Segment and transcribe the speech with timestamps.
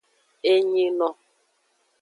[0.51, 1.09] Enyino.